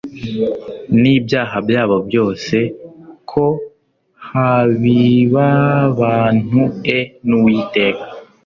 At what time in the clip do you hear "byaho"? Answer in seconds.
1.67-1.95